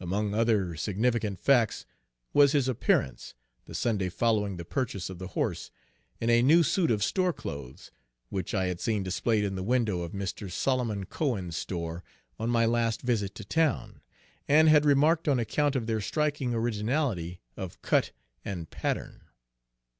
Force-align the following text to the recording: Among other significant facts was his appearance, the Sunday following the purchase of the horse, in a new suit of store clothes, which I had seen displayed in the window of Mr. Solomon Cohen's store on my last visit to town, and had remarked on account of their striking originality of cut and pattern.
Among 0.00 0.34
other 0.34 0.74
significant 0.74 1.38
facts 1.38 1.86
was 2.32 2.50
his 2.50 2.66
appearance, 2.66 3.34
the 3.66 3.76
Sunday 3.76 4.08
following 4.08 4.56
the 4.56 4.64
purchase 4.64 5.08
of 5.08 5.20
the 5.20 5.28
horse, 5.28 5.70
in 6.20 6.30
a 6.30 6.42
new 6.42 6.64
suit 6.64 6.90
of 6.90 7.00
store 7.04 7.32
clothes, 7.32 7.92
which 8.28 8.54
I 8.54 8.66
had 8.66 8.80
seen 8.80 9.04
displayed 9.04 9.44
in 9.44 9.54
the 9.54 9.62
window 9.62 10.00
of 10.00 10.10
Mr. 10.10 10.50
Solomon 10.50 11.06
Cohen's 11.06 11.56
store 11.56 12.02
on 12.40 12.50
my 12.50 12.66
last 12.66 13.02
visit 13.02 13.36
to 13.36 13.44
town, 13.44 14.00
and 14.48 14.68
had 14.68 14.84
remarked 14.84 15.28
on 15.28 15.38
account 15.38 15.76
of 15.76 15.86
their 15.86 16.00
striking 16.00 16.54
originality 16.56 17.40
of 17.56 17.80
cut 17.80 18.10
and 18.44 18.68
pattern. 18.70 19.20